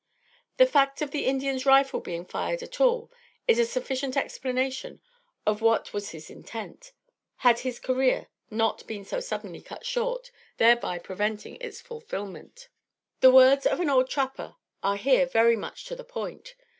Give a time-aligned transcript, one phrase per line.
[0.57, 3.11] The fact of the Indian's rifle being fired at all
[3.47, 4.99] is a sufficient explanation
[5.45, 6.91] of what was his intent,
[7.45, 12.67] had his career not been so suddenly cut short, thereby preventing its fulfillment.
[13.19, 16.55] The words of an old trapper are here very much to the point.